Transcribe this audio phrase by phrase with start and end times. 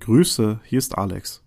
[0.00, 1.44] Grüße, hier ist Alex.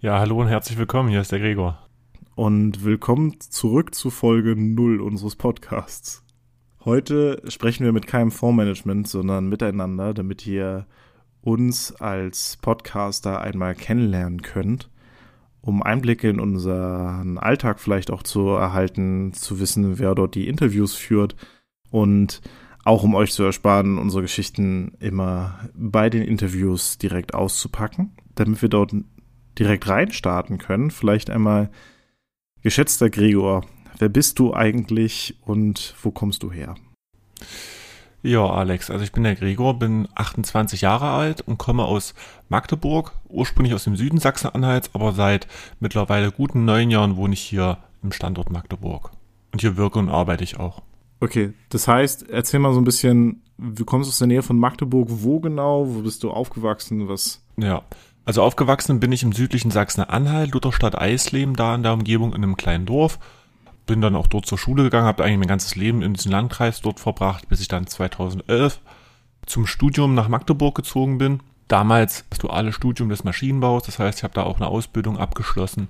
[0.00, 1.86] Ja, hallo und herzlich willkommen, hier ist der Gregor.
[2.34, 6.24] Und willkommen zurück zu Folge 0 unseres Podcasts.
[6.86, 10.86] Heute sprechen wir mit keinem Fondsmanagement, sondern miteinander, damit ihr
[11.42, 14.90] uns als Podcaster einmal kennenlernen könnt,
[15.60, 20.94] um Einblicke in unseren Alltag vielleicht auch zu erhalten, zu wissen, wer dort die Interviews
[20.94, 21.36] führt
[21.90, 22.40] und
[22.84, 28.68] auch um euch zu ersparen, unsere Geschichten immer bei den Interviews direkt auszupacken, damit wir
[28.68, 28.92] dort
[29.58, 30.90] direkt reinstarten können.
[30.90, 31.70] Vielleicht einmal,
[32.62, 33.64] geschätzter Gregor,
[33.98, 36.74] wer bist du eigentlich und wo kommst du her?
[38.22, 42.14] Ja, Alex, also ich bin der Gregor, bin 28 Jahre alt und komme aus
[42.48, 45.48] Magdeburg, ursprünglich aus dem Süden Sachsen-Anhalts, aber seit
[45.80, 49.10] mittlerweile guten neun Jahren wohne ich hier im Standort Magdeburg.
[49.52, 50.82] Und hier wirke und arbeite ich auch.
[51.18, 55.08] Okay, das heißt, erzähl mal so ein bisschen, du kommst aus der Nähe von Magdeburg,
[55.10, 57.44] wo genau, wo bist du aufgewachsen, was?
[57.56, 57.82] Ja,
[58.24, 62.56] also aufgewachsen bin ich im südlichen Sachsen-Anhalt, Lutherstadt Eisleben, da in der Umgebung in einem
[62.56, 63.18] kleinen Dorf.
[63.86, 66.80] Bin dann auch dort zur Schule gegangen, habe eigentlich mein ganzes Leben in diesem Landkreis
[66.80, 68.80] dort verbracht, bis ich dann 2011
[69.46, 71.40] zum Studium nach Magdeburg gezogen bin.
[71.68, 75.88] Damals das duale Studium des Maschinenbaus, das heißt, ich habe da auch eine Ausbildung abgeschlossen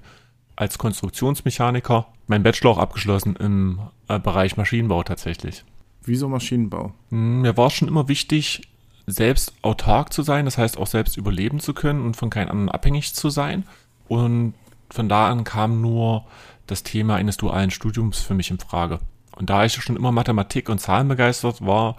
[0.57, 5.65] als Konstruktionsmechaniker, mein Bachelor auch abgeschlossen im äh, Bereich Maschinenbau tatsächlich.
[6.05, 6.93] Wieso Maschinenbau?
[7.11, 8.69] Hm, mir war schon immer wichtig,
[9.07, 12.69] selbst autark zu sein, das heißt auch selbst überleben zu können und von keinem anderen
[12.69, 13.65] abhängig zu sein.
[14.09, 14.55] Und
[14.91, 16.25] von da an kam nur
[16.67, 19.01] das Thema eines dualen Studiums für mich in Frage.
[19.37, 21.97] Und da ich schon immer Mathematik und Zahlen begeistert war,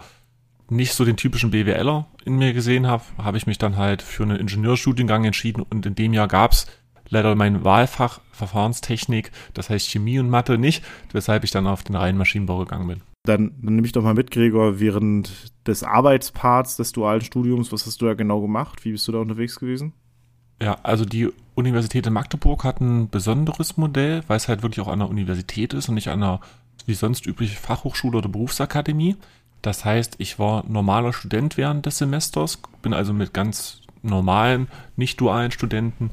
[0.70, 4.22] nicht so den typischen BWLer in mir gesehen habe, habe ich mich dann halt für
[4.22, 6.66] einen Ingenieurstudiengang entschieden und in dem Jahr gab es
[7.08, 11.96] leider mein Wahlfach Verfahrenstechnik, das heißt Chemie und Mathe nicht, weshalb ich dann auf den
[11.96, 13.00] reinen Maschinenbau gegangen bin.
[13.24, 17.86] Dann, dann nehme ich doch mal mit, Gregor, während des Arbeitsparts des dualen Studiums, was
[17.86, 18.84] hast du da genau gemacht?
[18.84, 19.94] Wie bist du da unterwegs gewesen?
[20.60, 24.90] Ja, also die Universität in Magdeburg hat ein besonderes Modell, weil es halt wirklich auch
[24.90, 26.40] an der Universität ist und nicht an einer
[26.86, 29.16] wie sonst übliche Fachhochschule oder Berufsakademie.
[29.62, 35.20] Das heißt, ich war normaler Student während des Semesters, bin also mit ganz normalen, nicht
[35.20, 36.10] dualen Studenten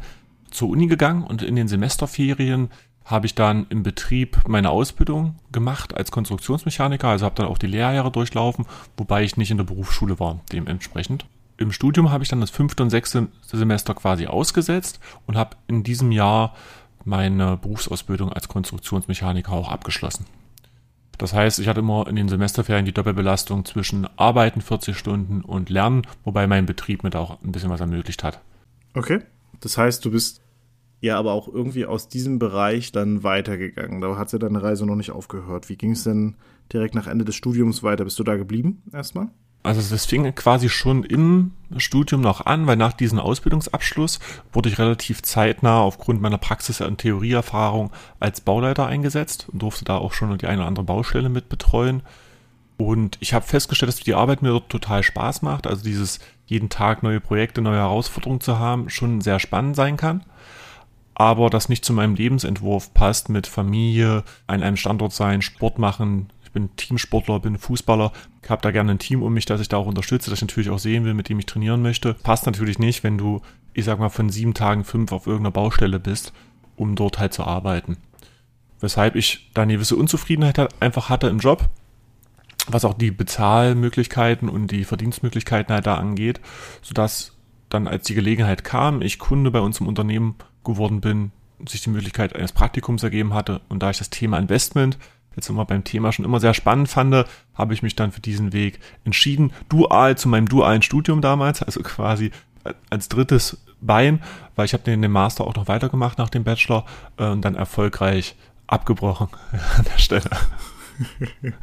[0.50, 2.70] zur Uni gegangen und in den Semesterferien
[3.04, 7.68] habe ich dann im Betrieb meine Ausbildung gemacht als Konstruktionsmechaniker, also habe dann auch die
[7.68, 8.66] Lehrjahre durchlaufen,
[8.96, 11.26] wobei ich nicht in der Berufsschule war, dementsprechend.
[11.62, 15.84] Im Studium habe ich dann das fünfte und sechste Semester quasi ausgesetzt und habe in
[15.84, 16.56] diesem Jahr
[17.06, 20.26] meine Berufsausbildung als Konstruktionsmechaniker auch abgeschlossen.
[21.20, 25.70] Das heißt, ich hatte immer in den Semesterferien die Doppelbelastung zwischen Arbeiten 40 Stunden und
[25.70, 28.42] Lernen, wobei mein Betrieb mir da auch ein bisschen was ermöglicht hat.
[28.96, 29.20] Okay.
[29.60, 30.42] Das heißt, du bist
[31.00, 34.02] ja aber auch irgendwie aus diesem Bereich dann weitergegangen.
[34.02, 35.70] Da hat ja deine Reise noch nicht aufgehört.
[35.70, 36.38] Wie ging es denn
[36.74, 38.04] direkt nach Ende des Studiums weiter?
[38.04, 39.28] Bist du da geblieben erstmal?
[39.64, 44.20] Also das fing quasi schon im Studium noch an, weil nach diesem Ausbildungsabschluss
[44.52, 49.98] wurde ich relativ zeitnah aufgrund meiner Praxis- und Theorieerfahrung als Bauleiter eingesetzt und durfte da
[49.98, 52.02] auch schon die eine oder andere Baustelle mit betreuen.
[52.78, 55.68] Und ich habe festgestellt, dass die Arbeit mir dort total Spaß macht.
[55.68, 60.24] Also dieses jeden Tag neue Projekte, neue Herausforderungen zu haben, schon sehr spannend sein kann.
[61.14, 66.32] Aber das nicht zu meinem Lebensentwurf passt mit Familie, an einem Standort sein, Sport machen.
[66.52, 68.12] Ich bin Teamsportler, bin Fußballer,
[68.50, 70.70] habe da gerne ein Team um mich, das ich da auch unterstütze, das ich natürlich
[70.70, 72.14] auch sehen will, mit dem ich trainieren möchte.
[72.14, 73.42] Passt natürlich nicht, wenn du,
[73.74, 76.34] ich sag mal, von sieben Tagen fünf auf irgendeiner Baustelle bist,
[76.76, 77.98] um dort halt zu arbeiten.
[78.82, 81.70] Weshalb ich da eine gewisse Unzufriedenheit einfach hatte im Job
[82.68, 86.40] was auch die Bezahlmöglichkeiten und die Verdienstmöglichkeiten halt da angeht,
[86.82, 87.38] sodass
[87.70, 91.32] dann, als die Gelegenheit kam, ich Kunde bei uns im Unternehmen geworden bin,
[91.68, 94.98] sich die Möglichkeit eines Praktikums ergeben hatte und da ich das Thema Investment
[95.36, 98.54] jetzt immer beim Thema schon immer sehr spannend fand, habe ich mich dann für diesen
[98.54, 102.32] Weg entschieden, dual zu meinem dualen Studium damals, also quasi
[102.90, 104.22] als drittes Bein,
[104.56, 106.86] weil ich habe den, den Master auch noch weitergemacht nach dem Bachelor
[107.18, 108.36] äh, und dann erfolgreich
[108.68, 109.30] abgebrochen
[109.78, 110.30] an der Stelle.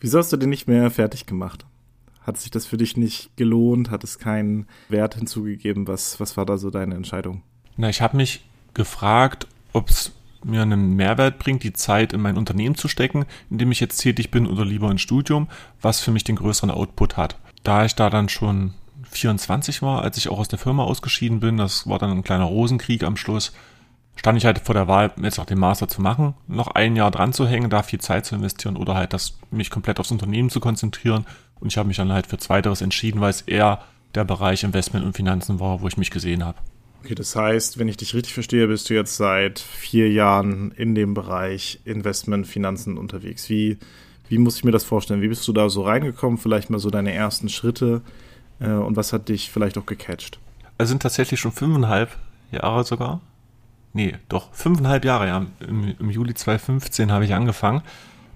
[0.00, 1.66] Wieso hast du den nicht mehr fertig gemacht?
[2.22, 3.90] Hat sich das für dich nicht gelohnt?
[3.90, 5.86] Hat es keinen Wert hinzugegeben?
[5.86, 7.42] Was, was war da so deine Entscheidung?
[7.76, 8.44] Na, ich habe mich
[8.74, 10.12] gefragt, ob es
[10.44, 13.98] mir einen Mehrwert bringt, die Zeit in mein Unternehmen zu stecken, in dem ich jetzt
[13.98, 15.48] tätig bin oder lieber ein Studium,
[15.80, 17.36] was für mich den größeren Output hat.
[17.64, 18.74] Da ich da dann schon
[19.10, 22.44] 24 war, als ich auch aus der Firma ausgeschieden bin, das war dann ein kleiner
[22.44, 23.52] Rosenkrieg am Schluss,
[24.16, 27.10] stand ich halt vor der Wahl, jetzt auch den Master zu machen, noch ein Jahr
[27.10, 30.50] dran zu hängen, da viel Zeit zu investieren oder halt das mich komplett aufs Unternehmen
[30.50, 31.24] zu konzentrieren.
[31.60, 33.80] Und ich habe mich dann halt für Zweiteres entschieden, weil es eher
[34.14, 36.58] der Bereich Investment und Finanzen war, wo ich mich gesehen habe.
[37.02, 40.94] Okay, das heißt, wenn ich dich richtig verstehe, bist du jetzt seit vier Jahren in
[40.94, 43.48] dem Bereich Investment, Finanzen unterwegs.
[43.48, 43.78] Wie,
[44.28, 45.22] wie muss ich mir das vorstellen?
[45.22, 46.38] Wie bist du da so reingekommen?
[46.38, 48.02] Vielleicht mal so deine ersten Schritte
[48.60, 50.38] äh, und was hat dich vielleicht auch gecatcht?
[50.76, 52.16] Es sind tatsächlich schon fünfeinhalb
[52.50, 53.20] Jahre sogar.
[53.92, 55.46] Nee, doch, fünfeinhalb Jahre, ja.
[55.60, 57.82] Im, im Juli 2015 habe ich angefangen.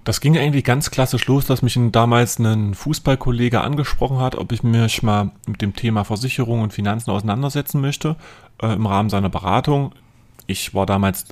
[0.03, 4.61] Das ging eigentlich ganz klassisch los, dass mich damals ein Fußballkollege angesprochen hat, ob ich
[4.61, 8.17] mich mal mit dem Thema Versicherung und Finanzen auseinandersetzen möchte,
[8.61, 9.93] äh, im Rahmen seiner Beratung.
[10.45, 11.25] Ich war damals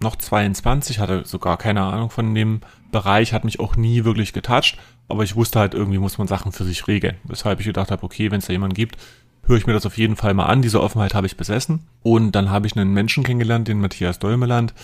[0.00, 2.60] noch 22, hatte sogar keine Ahnung von dem
[2.90, 6.52] Bereich, hat mich auch nie wirklich getatscht, aber ich wusste halt, irgendwie muss man Sachen
[6.52, 7.16] für sich regeln.
[7.24, 8.98] Weshalb ich gedacht habe, okay, wenn es da jemanden gibt,
[9.46, 10.60] höre ich mir das auf jeden Fall mal an.
[10.60, 11.86] Diese Offenheit habe ich besessen.
[12.02, 14.74] Und dann habe ich einen Menschen kennengelernt, den Matthias Dolmeland,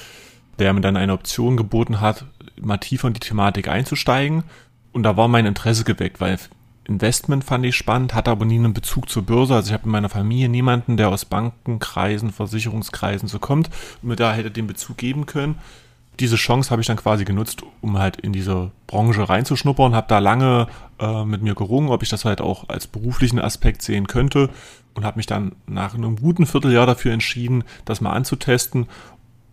[0.59, 2.25] der mir dann eine Option geboten hat,
[2.61, 4.45] mal tiefer in die Thematik einzusteigen.
[4.93, 6.39] Und da war mein Interesse geweckt, weil
[6.89, 9.55] Investment fand ich spannend, hatte aber nie einen Bezug zur Börse.
[9.55, 13.69] Also ich habe in meiner Familie niemanden, der aus Bankenkreisen, Versicherungskreisen so kommt
[14.03, 15.57] und mir da hätte den Bezug geben können.
[16.19, 20.19] Diese Chance habe ich dann quasi genutzt, um halt in diese Branche reinzuschnuppern, habe da
[20.19, 20.67] lange
[20.99, 24.51] äh, mit mir gerungen, ob ich das halt auch als beruflichen Aspekt sehen könnte
[24.95, 28.89] und habe mich dann nach einem guten Vierteljahr dafür entschieden, das mal anzutesten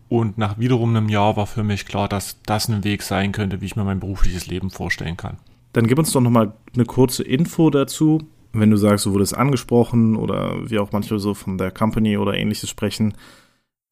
[0.08, 3.62] und nach wiederum einem Jahr war für mich klar, dass das ein Weg sein könnte,
[3.62, 5.38] wie ich mir mein berufliches Leben vorstellen kann.
[5.74, 8.20] Dann gib uns doch nochmal eine kurze Info dazu.
[8.54, 12.36] Wenn du sagst, du wurdest angesprochen oder wie auch manchmal so von der Company oder
[12.36, 13.16] ähnliches sprechen,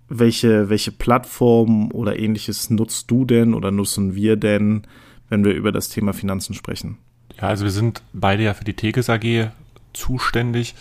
[0.08, 4.84] welche, welche Plattform oder ähnliches nutzt du denn oder nutzen wir denn,
[5.30, 6.98] wenn wir über das Thema Finanzen sprechen?
[7.42, 9.52] Ja, also wir sind beide ja für die Tekes AG
[9.94, 10.76] zuständig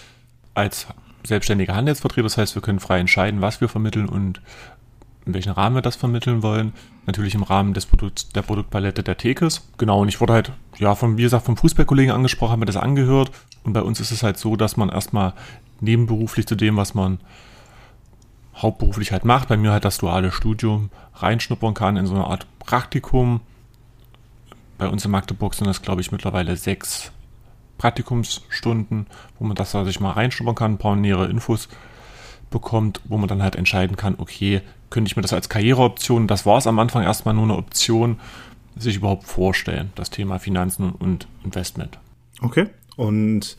[0.54, 0.86] als
[1.24, 2.24] selbstständige Handelsvertreter.
[2.24, 4.40] Das heißt, wir können frei entscheiden, was wir vermitteln und
[5.24, 6.72] in welchem Rahmen wir das vermitteln wollen.
[7.06, 9.68] Natürlich im Rahmen des Produkts, der Produktpalette der Tekes.
[9.78, 12.76] Genau, und ich wurde halt, ja, von, wie gesagt, vom Fußballkollegen angesprochen, habe mir das
[12.76, 13.30] angehört.
[13.64, 15.34] Und bei uns ist es halt so, dass man erstmal
[15.80, 17.18] nebenberuflich zu dem, was man
[18.56, 22.46] hauptberuflich halt macht, bei mir halt das duale Studium reinschnuppern kann in so eine Art
[22.58, 23.40] Praktikum.
[24.78, 27.12] Bei uns in Magdeburg sind das, glaube ich, mittlerweile sechs
[27.78, 29.06] Praktikumsstunden,
[29.38, 31.68] wo man das da sich mal reinschnuppern kann, ein paar nähere Infos
[32.50, 34.60] bekommt, wo man dann halt entscheiden kann, okay,
[34.92, 38.20] könnte ich mir das als Karriereoption, das war es am Anfang erstmal nur eine Option,
[38.76, 41.98] sich überhaupt vorstellen, das Thema Finanzen und Investment.
[42.40, 42.66] Okay.
[42.96, 43.56] Und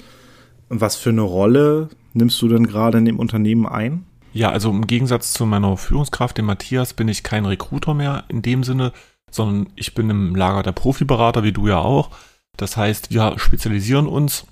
[0.69, 4.06] was für eine Rolle nimmst du denn gerade in dem Unternehmen ein?
[4.31, 8.41] Ja, also im Gegensatz zu meiner Führungskraft, dem Matthias, bin ich kein Recruiter mehr in
[8.41, 8.91] dem Sinne,
[9.29, 12.09] sondern ich bin im Lager der Profiberater, wie du ja auch.
[12.57, 14.45] Das heißt, wir spezialisieren uns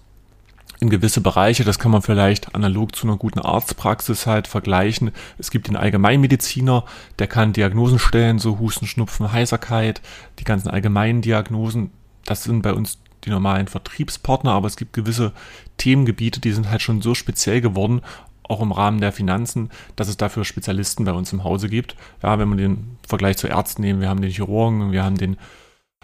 [0.81, 1.63] in gewisse Bereiche.
[1.63, 5.11] Das kann man vielleicht analog zu einer guten Arztpraxis halt vergleichen.
[5.37, 6.83] Es gibt den Allgemeinmediziner,
[7.19, 10.01] der kann Diagnosen stellen, so Husten, Schnupfen, Heiserkeit,
[10.39, 11.91] die ganzen allgemeinen Diagnosen.
[12.25, 15.33] Das sind bei uns die normalen Vertriebspartner, aber es gibt gewisse
[15.77, 18.01] Themengebiete, die sind halt schon so speziell geworden,
[18.43, 21.95] auch im Rahmen der Finanzen, dass es dafür Spezialisten bei uns im Hause gibt.
[22.23, 25.37] Ja, wenn wir den Vergleich zu Ärzten nehmen, wir haben den Chirurgen, wir haben den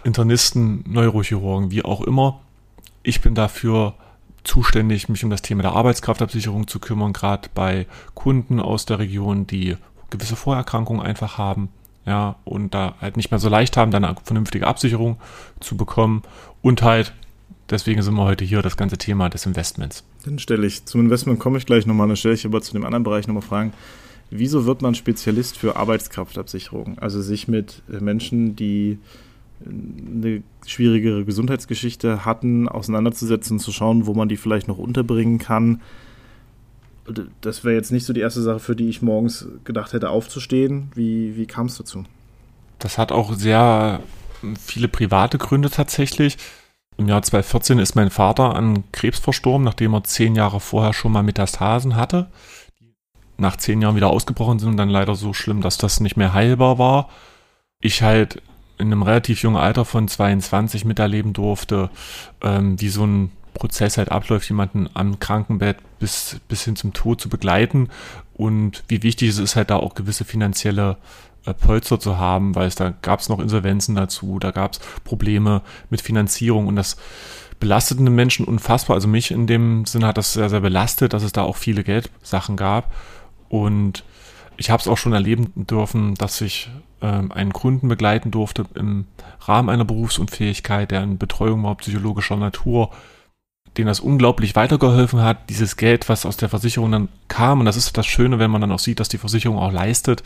[0.04, 2.40] Internisten, Neurochirurgen, wie auch immer.
[3.02, 3.94] Ich bin dafür
[4.48, 9.46] zuständig, mich um das Thema der Arbeitskraftabsicherung zu kümmern, gerade bei Kunden aus der Region,
[9.46, 9.76] die
[10.10, 11.68] gewisse Vorerkrankungen einfach haben,
[12.06, 15.18] ja, und da halt nicht mehr so leicht haben, dann eine vernünftige Absicherung
[15.60, 16.22] zu bekommen
[16.62, 17.12] und halt,
[17.68, 20.02] deswegen sind wir heute hier, das ganze Thema des Investments.
[20.24, 22.84] Dann stelle ich, zum Investment komme ich gleich nochmal, dann stelle ich aber zu dem
[22.84, 23.72] anderen Bereich nochmal Fragen.
[24.30, 26.98] Wieso wird man Spezialist für Arbeitskraftabsicherung?
[26.98, 28.98] Also sich mit Menschen, die
[29.64, 35.80] eine schwierigere Gesundheitsgeschichte hatten, auseinanderzusetzen, zu schauen, wo man die vielleicht noch unterbringen kann.
[37.40, 40.90] Das wäre jetzt nicht so die erste Sache, für die ich morgens gedacht hätte, aufzustehen.
[40.94, 42.04] Wie, wie kam es dazu?
[42.78, 44.00] Das hat auch sehr
[44.60, 46.36] viele private Gründe tatsächlich.
[46.96, 51.12] Im Jahr 2014 ist mein Vater an Krebs verstorben, nachdem er zehn Jahre vorher schon
[51.12, 52.28] mal Metastasen hatte.
[53.36, 56.34] Nach zehn Jahren wieder ausgebrochen sind und dann leider so schlimm, dass das nicht mehr
[56.34, 57.08] heilbar war.
[57.80, 58.42] Ich halt
[58.78, 61.90] in einem relativ jungen Alter von 22 miterleben durfte,
[62.42, 67.20] ähm, wie so ein Prozess halt abläuft, jemanden am Krankenbett bis, bis hin zum Tod
[67.20, 67.88] zu begleiten
[68.34, 70.96] und wie wichtig es ist halt da auch gewisse finanzielle
[71.44, 74.80] äh, Polster zu haben, weil es da gab es noch Insolvenzen dazu, da gab es
[75.04, 76.96] Probleme mit Finanzierung und das
[77.58, 78.94] belastet einen Menschen unfassbar.
[78.94, 81.82] Also mich in dem Sinne hat das sehr, sehr belastet, dass es da auch viele
[81.82, 82.92] Geldsachen gab
[83.48, 84.04] und
[84.56, 89.06] ich habe es auch schon erleben dürfen, dass ich ähm, einen Kunden begleiten durfte im
[89.40, 92.90] Rahmen einer Berufsunfähigkeit, der in Betreuung war psychologischer Natur,
[93.76, 97.60] den das unglaublich weitergeholfen hat, dieses Geld, was aus der Versicherung dann kam.
[97.60, 100.22] Und das ist das Schöne, wenn man dann auch sieht, dass die Versicherung auch leistet,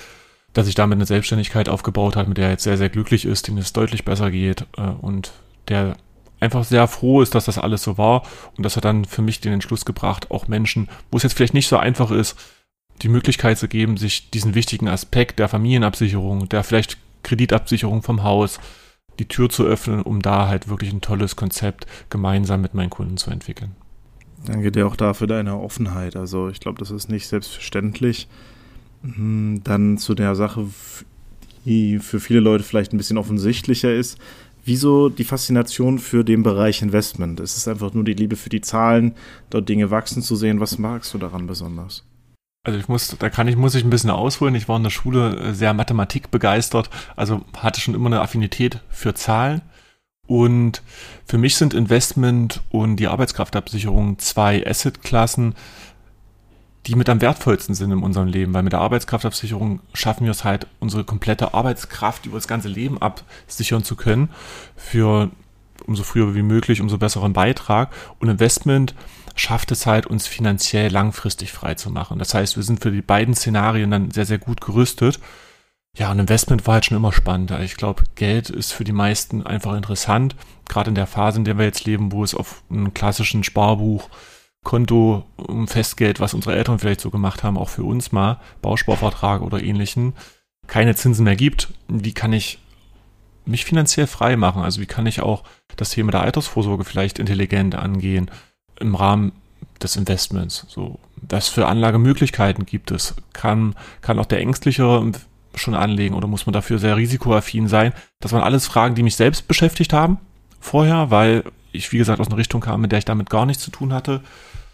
[0.53, 3.49] dass sich damit eine Selbstständigkeit aufgebaut hat, mit der er jetzt sehr, sehr glücklich ist,
[3.49, 5.33] dem es deutlich besser geht äh, und
[5.69, 5.97] der
[6.41, 8.23] einfach sehr froh ist, dass das alles so war
[8.57, 11.55] und das hat dann für mich den Entschluss gebracht, auch Menschen, wo es jetzt vielleicht
[11.55, 12.37] nicht so einfach ist,
[13.03, 18.61] die Möglichkeit zu geben, sich diesen wichtigen Aspekt der Familienabsicherung, der vielleicht Kreditabsicherung vom Haus,
[19.19, 23.17] die Tür zu öffnen, um da halt wirklich ein tolles Konzept gemeinsam mit meinen Kunden
[23.17, 23.73] zu entwickeln.
[24.45, 26.17] Danke dir auch dafür deine Offenheit.
[26.17, 28.29] Also ich glaube, das ist nicht selbstverständlich.
[29.03, 30.67] Hm, dann zu der Sache,
[31.65, 34.19] die für viele Leute vielleicht ein bisschen offensichtlicher ist.
[34.65, 37.41] Wieso die Faszination für den Bereich Investment?
[37.41, 39.15] Es ist einfach nur die Liebe für die Zahlen,
[39.51, 40.61] dort Dinge wachsen zu sehen.
[40.61, 42.05] Was magst du daran besonders?
[42.65, 44.55] Also ich muss, da kann ich, muss ich ein bisschen ausholen.
[44.55, 48.81] Ich war in der Schule äh, sehr Mathematik begeistert, also hatte schon immer eine Affinität
[48.89, 49.63] für Zahlen.
[50.29, 50.83] Und
[51.27, 55.57] für mich sind Investment und die Arbeitskraftabsicherung zwei Assetklassen,
[56.87, 60.45] die mit am wertvollsten sind in unserem Leben, weil mit der Arbeitskraftabsicherung schaffen wir es
[60.45, 64.31] halt, unsere komplette Arbeitskraft über das ganze Leben absichern zu können,
[64.77, 65.31] für
[65.87, 67.93] umso früher wie möglich, umso besseren Beitrag.
[68.19, 68.95] Und Investment
[69.35, 72.19] schafft es halt, uns finanziell langfristig frei zu machen.
[72.19, 75.19] Das heißt, wir sind für die beiden Szenarien dann sehr, sehr gut gerüstet.
[75.97, 77.51] Ja, und Investment war halt schon immer spannend.
[77.63, 80.37] Ich glaube, Geld ist für die meisten einfach interessant.
[80.69, 84.09] Gerade in der Phase, in der wir jetzt leben, wo es auf einem klassischen Sparbuch,
[84.65, 85.25] Konto,
[85.67, 90.15] Festgeld, was unsere Eltern vielleicht so gemacht haben, auch für uns mal, Bausparvertrag oder ähnlichen,
[90.67, 91.75] keine Zinsen mehr gibt.
[91.89, 92.59] Wie kann ich
[93.45, 94.63] mich finanziell frei machen?
[94.63, 95.45] Also wie kann ich auch
[95.77, 98.31] das Thema der Altersvorsorge vielleicht intelligent angehen?
[98.83, 99.33] im Rahmen
[99.83, 100.67] des Investments.
[100.69, 103.15] So, was für Anlagemöglichkeiten gibt es?
[103.33, 105.11] Kann, kann auch der Ängstlichere
[105.55, 107.93] schon anlegen oder muss man dafür sehr risikoaffin sein?
[108.21, 110.19] Das waren alles Fragen, die mich selbst beschäftigt haben
[110.61, 113.63] vorher, weil ich, wie gesagt, aus einer Richtung kam, mit der ich damit gar nichts
[113.63, 114.21] zu tun hatte.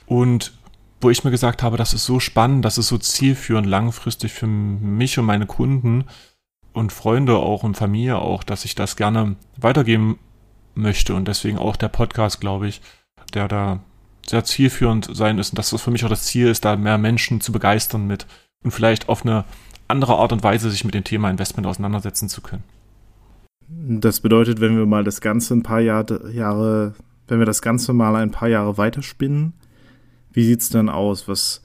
[0.07, 0.53] Und
[1.01, 4.49] wo ich mir gesagt habe, das ist so spannend, das ist so zielführend langfristig für
[4.49, 6.05] mich und meine Kunden
[6.73, 10.19] und Freunde auch und Familie auch, dass ich das gerne weitergeben
[10.75, 12.81] möchte und deswegen auch der Podcast, glaube ich,
[13.35, 13.81] der da
[14.29, 16.99] sehr zielführend sein ist und dass das für mich auch das Ziel ist, da mehr
[16.99, 18.27] Menschen zu begeistern mit
[18.63, 19.45] und vielleicht auf eine
[19.89, 22.63] andere Art und Weise sich mit dem Thema Investment auseinandersetzen zu können.
[23.69, 26.95] Das bedeutet, wenn wir mal das Ganze ein paar Jahre, Jahre
[27.27, 29.53] wenn wir das Ganze mal ein paar Jahre weiterspinnen,
[30.33, 31.29] wie sieht es dann aus?
[31.29, 31.63] Was,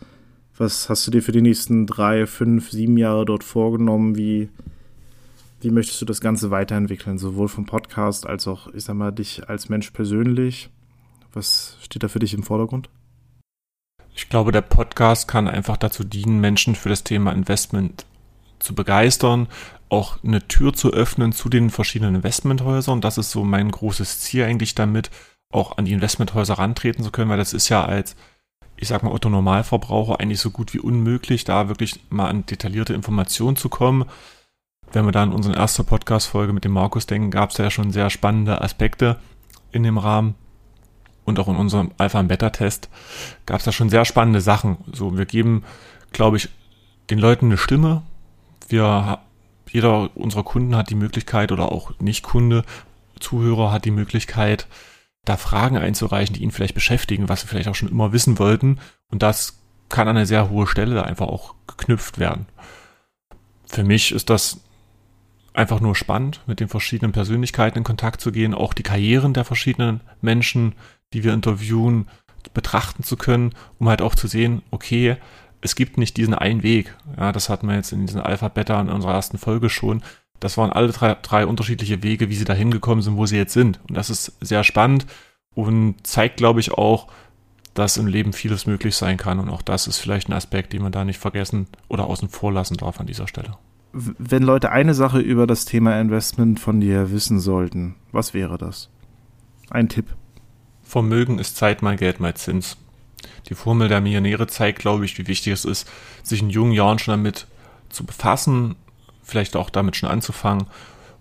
[0.58, 4.18] was hast du dir für die nächsten drei, fünf, sieben Jahre dort vorgenommen?
[4.18, 4.50] Wie,
[5.64, 9.48] wie möchtest du das Ganze weiterentwickeln, sowohl vom Podcast als auch, ich sag mal, dich
[9.50, 10.70] als Mensch persönlich?
[11.32, 12.90] Was steht da für dich im Vordergrund?
[14.16, 18.06] Ich glaube, der Podcast kann einfach dazu dienen, Menschen für das Thema Investment
[18.60, 19.48] zu begeistern,
[19.90, 23.02] auch eine Tür zu öffnen zu den verschiedenen Investmenthäusern.
[23.02, 25.10] Das ist so mein großes Ziel eigentlich damit,
[25.50, 28.16] auch an die Investmenthäuser rantreten zu können, weil das ist ja als,
[28.76, 32.94] ich sag mal, Otto Normalverbraucher eigentlich so gut wie unmöglich, da wirklich mal an detaillierte
[32.94, 34.06] Informationen zu kommen.
[34.94, 37.92] Wenn wir da an unsere erste Podcast-Folge mit dem Markus denken, gab es ja schon
[37.92, 39.18] sehr spannende Aspekte
[39.72, 40.36] in dem Rahmen
[41.26, 42.90] und auch in unserem Alpha- und Beta-Test
[43.48, 44.78] gab es da schon sehr spannende Sachen.
[44.92, 45.64] So, wir geben,
[46.12, 46.50] glaube ich,
[47.10, 48.04] den Leuten eine Stimme.
[48.68, 49.18] Wir,
[49.72, 52.64] jeder unserer Kunden hat die Möglichkeit oder auch Nicht-Kunde,
[53.20, 54.68] Zuhörer hat die Möglichkeit,
[55.26, 58.80] da Fragen einzureichen, die ihn vielleicht beschäftigen, was sie vielleicht auch schon immer wissen wollten.
[59.10, 59.60] Und das
[59.90, 62.46] kann an eine sehr hohe Stelle einfach auch geknüpft werden.
[63.66, 64.63] Für mich ist das
[65.54, 69.46] einfach nur spannend, mit den verschiedenen Persönlichkeiten in Kontakt zu gehen, auch die Karrieren der
[69.46, 70.74] verschiedenen Menschen,
[71.14, 72.08] die wir interviewen,
[72.54, 75.18] betrachten zu können, um halt auch zu sehen, okay,
[75.62, 76.96] es gibt nicht diesen einen Weg.
[77.18, 80.04] Ja, das hatten wir jetzt in diesen Alpha-Beta in unserer ersten Folge schon.
[80.40, 83.54] Das waren alle drei, drei unterschiedliche Wege, wie sie da hingekommen sind, wo sie jetzt
[83.54, 83.80] sind.
[83.88, 85.06] Und das ist sehr spannend
[85.56, 87.08] und zeigt, glaube ich, auch,
[87.76, 89.40] dass im Leben vieles möglich sein kann.
[89.40, 92.52] Und auch das ist vielleicht ein Aspekt, den man da nicht vergessen oder außen vor
[92.52, 93.56] lassen darf an dieser Stelle
[93.94, 98.90] wenn Leute eine Sache über das Thema Investment von dir wissen sollten, was wäre das?
[99.70, 100.08] Ein Tipp.
[100.82, 102.78] Vermögen ist Zeit mal Geld mal Zins.
[103.50, 105.90] Die Formel der Millionäre zeigt, glaube ich, wie wichtig es ist,
[106.24, 107.48] sich in jungen Jahren schon damit
[107.90, 108.76] zu befassen,
[109.22, 110.66] vielleicht auch damit schon anzufangen,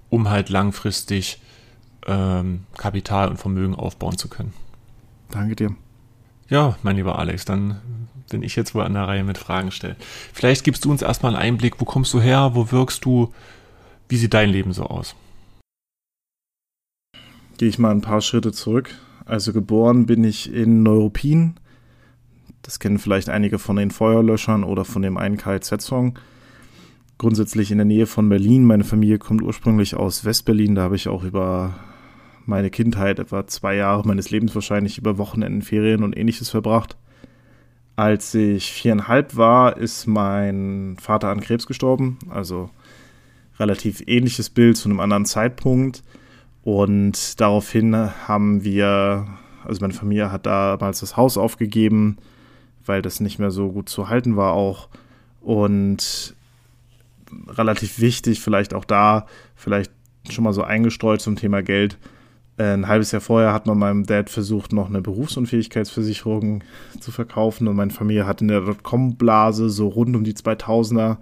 [0.09, 1.41] um halt langfristig
[2.07, 4.53] ähm, Kapital und Vermögen aufbauen zu können.
[5.31, 5.77] Danke dir.
[6.49, 7.81] Ja, mein lieber Alex, dann
[8.33, 9.97] bin ich jetzt wohl an der Reihe mit Fragen stellen.
[10.33, 13.33] Vielleicht gibst du uns erstmal einen Einblick, wo kommst du her, wo wirkst du,
[14.09, 15.15] wie sieht dein Leben so aus?
[17.59, 18.91] Gehe ich mal ein paar Schritte zurück.
[19.25, 21.55] Also geboren bin ich in Neuruppin.
[22.63, 26.19] Das kennen vielleicht einige von den Feuerlöschern oder von dem einen KZ-Song.
[27.19, 28.65] Grundsätzlich in der Nähe von Berlin.
[28.65, 30.75] Meine Familie kommt ursprünglich aus Westberlin.
[30.75, 31.75] Da habe ich auch über
[32.47, 36.97] meine Kindheit, etwa zwei Jahre meines Lebens wahrscheinlich über Wochenenden, Ferien und ähnliches verbracht.
[38.03, 42.19] Als ich viereinhalb war, ist mein Vater an Krebs gestorben.
[42.31, 42.69] Also
[43.61, 46.03] relativ ähnliches Bild zu einem anderen Zeitpunkt.
[46.65, 47.95] Und daraufhin
[48.27, 49.29] haben wir,
[49.65, 52.17] also meine Familie hat damals das Haus aufgegeben,
[52.85, 54.89] weil das nicht mehr so gut zu halten war auch.
[55.41, 56.35] Und
[57.47, 59.93] relativ wichtig, vielleicht auch da, vielleicht
[60.29, 61.99] schon mal so eingestreut zum Thema Geld.
[62.57, 66.63] Äh, ein halbes Jahr vorher hat man meinem Dad versucht, noch eine Berufsunfähigkeitsversicherung
[67.01, 71.17] zu verkaufen und meine Familie hat in der Dotcom-Blase so rund um die 2000er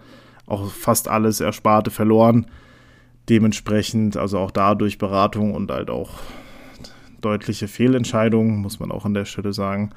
[0.47, 2.47] auch fast alles Ersparte verloren.
[3.29, 6.11] Dementsprechend, also auch dadurch Beratung und halt auch
[7.21, 9.91] deutliche Fehlentscheidungen, muss man auch an der Stelle sagen.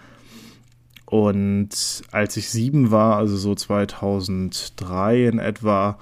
[1.05, 1.69] Und
[2.11, 5.97] als ich sieben war, also so 2003 in etwa,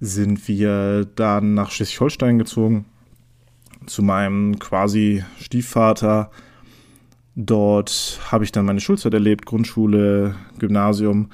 [0.00, 2.86] sind wir dann nach Schleswig-Holstein gezogen
[3.88, 6.30] zu meinem quasi Stiefvater.
[7.34, 11.30] Dort habe ich dann meine Schulzeit erlebt, Grundschule, Gymnasium.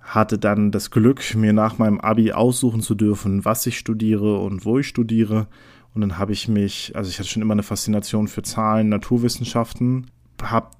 [0.00, 4.64] Hatte dann das Glück, mir nach meinem Abi aussuchen zu dürfen, was ich studiere und
[4.64, 5.46] wo ich studiere.
[5.94, 10.06] Und dann habe ich mich, also ich hatte schon immer eine Faszination für Zahlen, Naturwissenschaften,
[10.42, 10.70] habe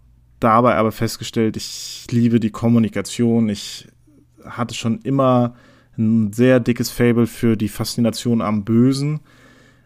[0.40, 3.48] dabei aber festgestellt, ich liebe die Kommunikation.
[3.48, 3.88] Ich
[4.44, 5.54] hatte schon immer
[5.98, 9.20] ein sehr dickes Fable für die Faszination am Bösen.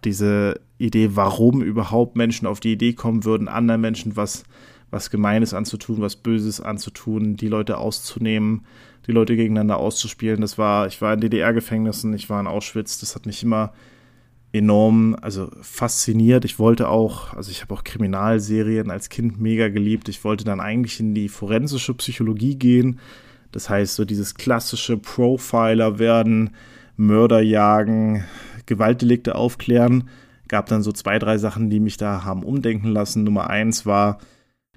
[0.05, 4.45] Diese Idee, warum überhaupt Menschen auf die Idee kommen würden, anderen Menschen was,
[4.91, 8.65] was Gemeines anzutun, was Böses anzutun, die Leute auszunehmen,
[9.07, 10.41] die Leute gegeneinander auszuspielen.
[10.41, 13.73] Das war, ich war in DDR-Gefängnissen, ich war in Auschwitz, das hat mich immer
[14.55, 16.45] enorm, also fasziniert.
[16.45, 20.09] Ich wollte auch, also ich habe auch Kriminalserien als Kind mega geliebt.
[20.09, 23.01] Ich wollte dann eigentlich in die forensische Psychologie gehen.
[23.51, 26.51] Das heißt, so dieses klassische Profiler werden,
[26.97, 28.25] Mörder jagen,
[28.67, 30.09] Gewaltdelikte aufklären.
[30.49, 33.25] Gab dann so zwei, drei Sachen, die mich da haben umdenken lassen.
[33.25, 34.19] Nummer eins war,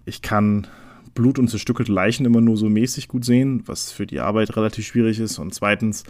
[0.05, 0.67] ich kann
[1.13, 4.86] Blut und zerstückelte Leichen immer nur so mäßig gut sehen, was für die Arbeit relativ
[4.86, 5.39] schwierig ist.
[5.39, 6.03] Und zweitens,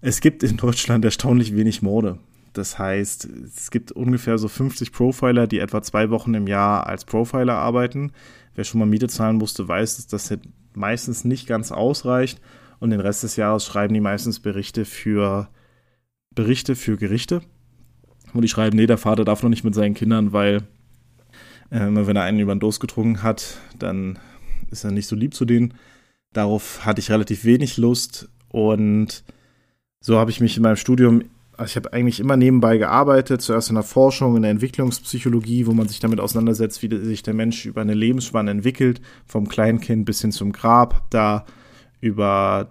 [0.00, 2.18] es gibt in Deutschland erstaunlich wenig Morde.
[2.52, 7.04] Das heißt, es gibt ungefähr so 50 Profiler, die etwa zwei Wochen im Jahr als
[7.04, 8.12] Profiler arbeiten.
[8.54, 10.38] Wer schon mal Miete zahlen musste, weiß, dass das
[10.74, 12.40] meistens nicht ganz ausreicht.
[12.80, 15.48] Und den Rest des Jahres schreiben die meistens Berichte für
[16.34, 17.42] Berichte für Gerichte.
[18.34, 20.62] Und die schreiben, nee, der Vater darf noch nicht mit seinen Kindern, weil
[21.70, 24.18] äh, wenn er einen über den Dos getrunken hat, dann
[24.70, 25.74] ist er nicht so lieb zu denen.
[26.32, 29.24] Darauf hatte ich relativ wenig Lust und
[30.00, 31.24] so habe ich mich in meinem Studium
[31.58, 35.72] also ich habe eigentlich immer nebenbei gearbeitet, zuerst in der Forschung, in der Entwicklungspsychologie, wo
[35.72, 40.20] man sich damit auseinandersetzt, wie sich der Mensch über eine Lebensspanne entwickelt, vom Kleinkind bis
[40.20, 41.10] hin zum Grab.
[41.10, 41.44] Da
[42.00, 42.70] über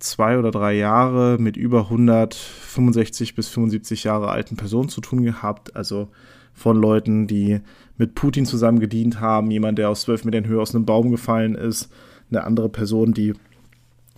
[0.00, 5.76] zwei oder drei Jahre mit über 165 bis 75 Jahre alten Personen zu tun gehabt,
[5.76, 6.08] also
[6.52, 7.60] von Leuten, die
[7.96, 11.54] mit Putin zusammen gedient haben, jemand, der aus zwölf Metern Höhe aus einem Baum gefallen
[11.54, 11.90] ist,
[12.30, 13.34] eine andere Person, die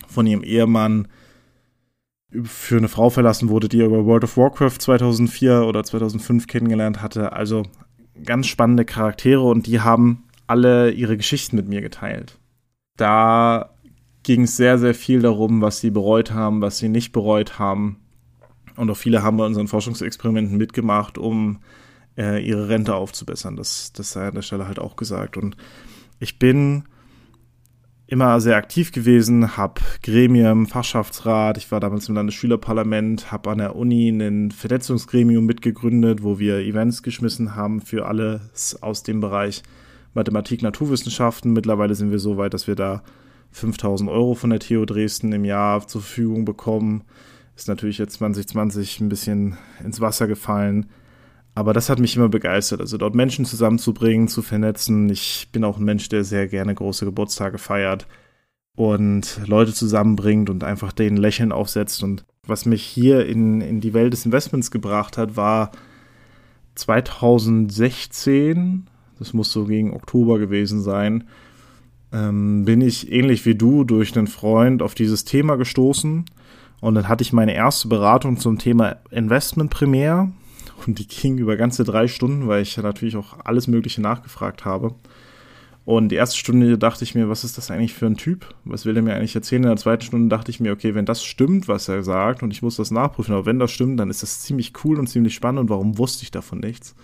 [0.07, 1.07] von ihrem Ehemann
[2.43, 7.01] für eine Frau verlassen wurde, die er über World of Warcraft 2004 oder 2005 kennengelernt
[7.01, 7.33] hatte.
[7.33, 7.63] Also
[8.23, 12.39] ganz spannende Charaktere und die haben alle ihre Geschichten mit mir geteilt.
[12.97, 13.72] Da
[14.23, 17.97] ging es sehr, sehr viel darum, was sie bereut haben, was sie nicht bereut haben.
[18.75, 21.59] Und auch viele haben bei unseren Forschungsexperimenten mitgemacht, um
[22.17, 23.55] äh, ihre Rente aufzubessern.
[23.55, 25.37] Das, das sei an der Stelle halt auch gesagt.
[25.37, 25.55] Und
[26.19, 26.85] ich bin
[28.07, 33.75] immer sehr aktiv gewesen, habe Gremien, Fachschaftsrat, ich war damals im Landesschülerparlament, habe an der
[33.75, 39.63] Uni ein Vernetzungsgremium mitgegründet, wo wir Events geschmissen haben für alles aus dem Bereich
[40.13, 41.53] Mathematik, Naturwissenschaften.
[41.53, 43.03] Mittlerweile sind wir so weit, dass wir da
[43.53, 47.03] 5000 Euro von der TU Dresden im Jahr zur Verfügung bekommen.
[47.55, 50.87] Ist natürlich jetzt 2020 ein bisschen ins Wasser gefallen.
[51.55, 55.07] Aber das hat mich immer begeistert, also dort Menschen zusammenzubringen, zu vernetzen.
[55.09, 58.07] Ich bin auch ein Mensch, der sehr gerne große Geburtstage feiert
[58.75, 62.01] und Leute zusammenbringt und einfach denen Lächeln aufsetzt.
[62.01, 65.69] Und was mich hier in, in die Welt des Investments gebracht hat, war
[66.73, 68.87] 2016,
[69.19, 71.25] das muss so gegen Oktober gewesen sein,
[72.13, 76.25] ähm, bin ich ähnlich wie du durch einen Freund auf dieses Thema gestoßen.
[76.79, 80.31] Und dann hatte ich meine erste Beratung zum Thema Investment primär
[80.85, 84.93] und die ging über ganze drei Stunden, weil ich natürlich auch alles Mögliche nachgefragt habe.
[85.85, 88.53] Und die erste Stunde dachte ich mir, was ist das eigentlich für ein Typ?
[88.63, 89.63] Was will er mir eigentlich erzählen?
[89.63, 92.51] In der zweiten Stunde dachte ich mir, okay, wenn das stimmt, was er sagt, und
[92.51, 95.33] ich muss das nachprüfen, aber wenn das stimmt, dann ist das ziemlich cool und ziemlich
[95.33, 96.95] spannend und warum wusste ich davon nichts?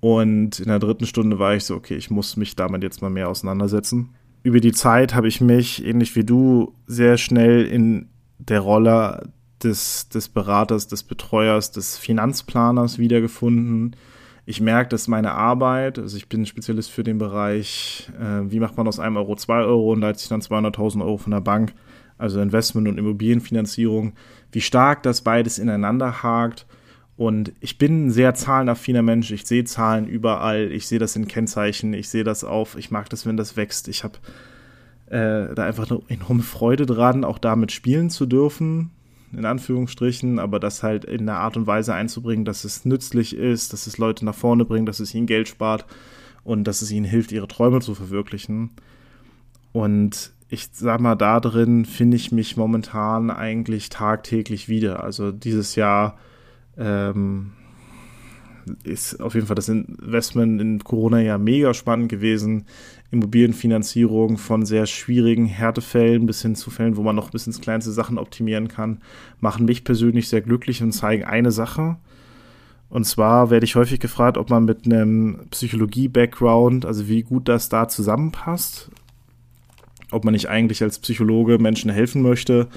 [0.00, 3.10] Und in der dritten Stunde war ich so, okay, ich muss mich damit jetzt mal
[3.10, 4.08] mehr auseinandersetzen.
[4.42, 9.30] Über die Zeit habe ich mich, ähnlich wie du, sehr schnell in der Rolle
[9.62, 13.96] des, des Beraters, des Betreuers, des Finanzplaners wiedergefunden.
[14.46, 18.76] Ich merke, dass meine Arbeit, also ich bin Spezialist für den Bereich, äh, wie macht
[18.78, 21.74] man aus einem Euro zwei Euro und leitet sich dann 200.000 Euro von der Bank,
[22.16, 24.14] also Investment und Immobilienfinanzierung,
[24.52, 26.66] wie stark das beides ineinander hakt
[27.20, 29.30] Und ich bin ein sehr zahlenaffiner Mensch.
[29.30, 30.72] Ich sehe Zahlen überall.
[30.72, 31.92] Ich sehe das in Kennzeichen.
[31.92, 32.78] Ich sehe das auf.
[32.78, 33.88] Ich mag das, wenn das wächst.
[33.88, 34.14] Ich habe
[35.10, 38.88] äh, da einfach eine enorme Freude dran, auch damit spielen zu dürfen,
[39.34, 43.74] in Anführungsstrichen, aber das halt in einer Art und Weise einzubringen, dass es nützlich ist,
[43.74, 45.84] dass es Leute nach vorne bringt, dass es ihnen Geld spart
[46.42, 48.70] und dass es ihnen hilft, ihre Träume zu verwirklichen.
[49.72, 55.04] Und ich sag mal, da drin finde ich mich momentan eigentlich tagtäglich wieder.
[55.04, 56.16] Also dieses Jahr
[56.78, 57.52] ähm,
[58.84, 62.66] ist auf jeden Fall das Investment in Corona ja mega spannend gewesen.
[63.10, 67.90] Immobilienfinanzierung von sehr schwierigen Härtefällen bis hin zu Fällen, wo man noch bis ins kleinste
[67.90, 69.00] Sachen optimieren kann,
[69.40, 71.96] machen mich persönlich sehr glücklich und zeigen eine Sache.
[72.88, 77.68] Und zwar werde ich häufig gefragt, ob man mit einem Psychologie-Background, also wie gut das
[77.68, 78.90] da zusammenpasst,
[80.10, 82.68] ob man nicht eigentlich als Psychologe Menschen helfen möchte,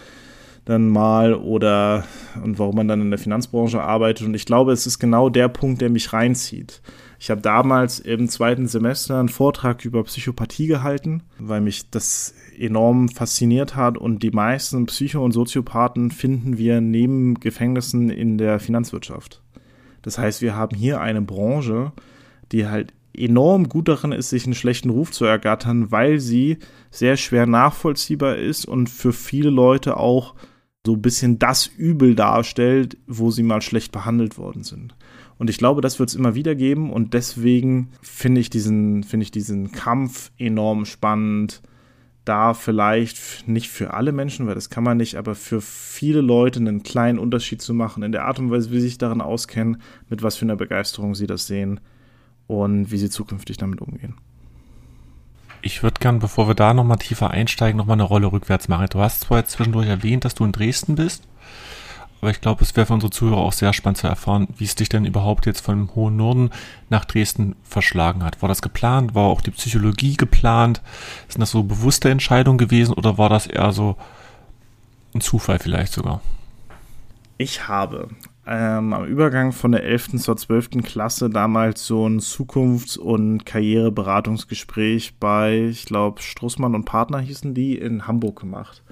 [0.65, 2.05] dann mal oder
[2.41, 4.27] und warum man dann in der Finanzbranche arbeitet.
[4.27, 6.81] Und ich glaube, es ist genau der Punkt, der mich reinzieht.
[7.19, 13.09] Ich habe damals im zweiten Semester einen Vortrag über Psychopathie gehalten, weil mich das enorm
[13.09, 19.41] fasziniert hat und die meisten Psycho- und Soziopathen finden wir neben Gefängnissen in der Finanzwirtschaft.
[20.01, 21.93] Das heißt, wir haben hier eine Branche,
[22.51, 26.57] die halt enorm gut darin ist, sich einen schlechten Ruf zu ergattern, weil sie
[26.91, 30.35] sehr schwer nachvollziehbar ist und für viele Leute auch
[30.85, 34.95] so ein bisschen das Übel darstellt, wo sie mal schlecht behandelt worden sind.
[35.37, 39.23] Und ich glaube, das wird es immer wieder geben und deswegen finde ich diesen, finde
[39.23, 41.61] ich diesen Kampf enorm spannend,
[42.25, 46.59] da vielleicht nicht für alle Menschen, weil das kann man nicht, aber für viele Leute
[46.59, 49.81] einen kleinen Unterschied zu machen in der Art und Weise, wie sie sich darin auskennen,
[50.09, 51.79] mit was für einer Begeisterung sie das sehen
[52.47, 54.15] und wie sie zukünftig damit umgehen.
[55.65, 58.85] Ich würde gern, bevor wir da nochmal tiefer einsteigen, nochmal eine Rolle rückwärts machen.
[58.89, 61.23] Du hast zwar jetzt zwischendurch erwähnt, dass du in Dresden bist,
[62.19, 64.75] aber ich glaube, es wäre für unsere Zuhörer auch sehr spannend zu erfahren, wie es
[64.75, 66.49] dich denn überhaupt jetzt vom hohen Norden
[66.89, 68.41] nach Dresden verschlagen hat.
[68.41, 69.15] War das geplant?
[69.15, 70.81] War auch die Psychologie geplant?
[71.29, 73.95] Sind das so bewusste Entscheidungen gewesen oder war das eher so
[75.15, 76.19] ein Zufall vielleicht sogar?
[77.37, 78.09] Ich habe
[78.45, 80.19] ähm, am Übergang von der 11.
[80.19, 80.83] zur 12.
[80.83, 87.77] Klasse damals so ein Zukunfts- und Karriereberatungsgespräch bei, ich glaube, Strussmann und Partner hießen die,
[87.77, 88.83] in Hamburg gemacht.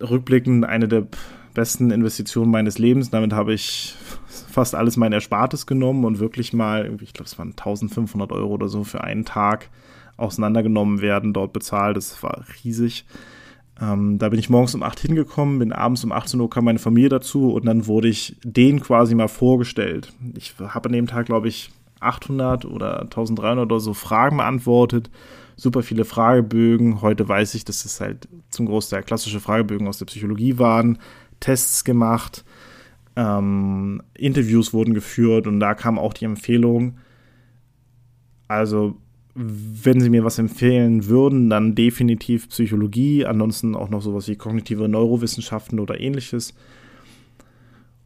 [0.00, 1.06] Rückblickend eine der
[1.54, 3.10] besten Investitionen meines Lebens.
[3.10, 3.94] Damit habe ich
[4.26, 8.68] fast alles mein Erspartes genommen und wirklich mal, ich glaube, es waren 1500 Euro oder
[8.68, 9.70] so für einen Tag
[10.16, 11.96] auseinandergenommen werden, dort bezahlt.
[11.96, 13.06] Das war riesig.
[13.82, 16.78] Ähm, da bin ich morgens um 8 hingekommen, bin abends um 18 Uhr kam meine
[16.78, 20.12] Familie dazu und dann wurde ich denen quasi mal vorgestellt.
[20.36, 25.10] Ich habe an dem Tag, glaube ich, 800 oder 1300 oder so Fragen beantwortet,
[25.56, 27.02] super viele Fragebögen.
[27.02, 30.98] Heute weiß ich, dass es halt zum Großteil klassische Fragebögen aus der Psychologie waren,
[31.40, 32.44] Tests gemacht,
[33.16, 36.98] ähm, Interviews wurden geführt und da kam auch die Empfehlung,
[38.46, 38.96] also
[39.34, 44.88] wenn Sie mir was empfehlen würden, dann definitiv Psychologie, ansonsten auch noch sowas wie kognitive
[44.88, 46.54] Neurowissenschaften oder ähnliches.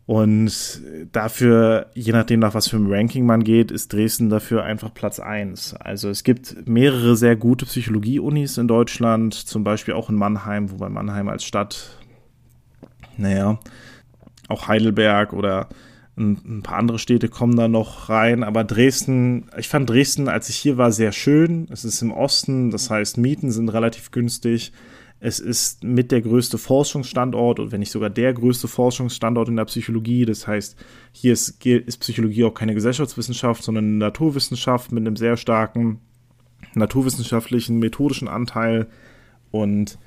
[0.07, 4.95] Und dafür, je nachdem, nach was für ein Ranking man geht, ist Dresden dafür einfach
[4.95, 5.75] Platz 1.
[5.75, 10.89] Also es gibt mehrere sehr gute Psychologie-Unis in Deutschland, zum Beispiel auch in Mannheim, wobei
[10.89, 11.99] Mannheim als Stadt,
[13.17, 13.59] naja,
[14.47, 15.69] auch Heidelberg oder
[16.17, 20.57] ein, paar andere Städte kommen da noch rein, aber Dresden, ich fand Dresden, als ich
[20.57, 21.69] hier war, sehr schön.
[21.71, 24.73] Es ist im Osten, das heißt, Mieten sind relativ günstig.
[25.21, 29.65] Es ist mit der größte Forschungsstandort und wenn nicht sogar der größte Forschungsstandort in der
[29.67, 30.25] Psychologie.
[30.25, 30.77] Das heißt,
[31.13, 36.01] hier ist, ist Psychologie auch keine Gesellschaftswissenschaft, sondern eine Naturwissenschaft mit einem sehr starken
[36.75, 38.89] naturwissenschaftlichen, methodischen Anteil.
[39.51, 39.99] Und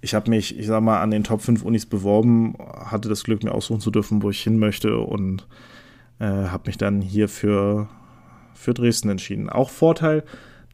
[0.00, 3.42] ich habe mich, ich sag mal, an den Top 5 Unis beworben, hatte das Glück,
[3.42, 5.46] mir aussuchen zu dürfen, wo ich hin möchte und
[6.20, 7.88] äh, habe mich dann hier für,
[8.54, 9.50] für Dresden entschieden.
[9.50, 10.22] Auch Vorteil,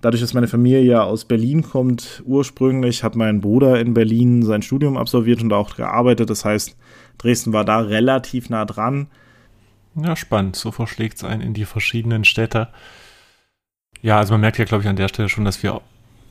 [0.01, 4.63] dadurch, dass meine Familie ja aus Berlin kommt, ursprünglich hat mein Bruder in Berlin sein
[4.63, 6.29] Studium absolviert und auch gearbeitet.
[6.29, 6.77] Das heißt,
[7.17, 9.07] Dresden war da relativ nah dran.
[9.97, 10.57] Ja, spannend.
[10.57, 12.69] So verschlägt es einen in die verschiedenen Städte.
[14.03, 15.81] Ja, also man merkt ja, glaube ich, an der Stelle schon, dass wir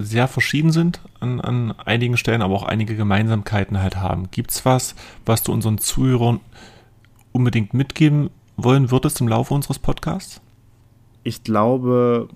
[0.04, 4.30] sehr verschieden sind an, an einigen Stellen, aber auch einige Gemeinsamkeiten halt haben.
[4.32, 6.40] Gibt es was, was du unseren Zuhörern
[7.32, 10.42] unbedingt mitgeben wollen würdest im Laufe unseres Podcasts?
[11.24, 12.30] Ich glaube,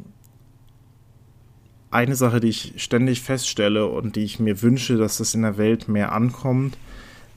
[1.91, 5.57] eine Sache, die ich ständig feststelle und die ich mir wünsche, dass das in der
[5.57, 6.77] Welt mehr ankommt,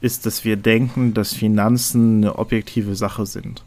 [0.00, 3.62] ist, dass wir denken, dass Finanzen eine objektive Sache sind.